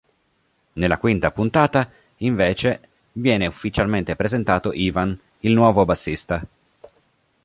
Nella 0.73 0.97
quinta 0.97 1.29
puntata 1.29 1.87
invece, 2.17 2.89
viene 3.11 3.45
ufficialmente 3.45 4.15
presentato 4.15 4.71
Ivan, 4.73 5.15
il 5.41 5.53
nuovo 5.53 5.85
bassista. 5.85 6.43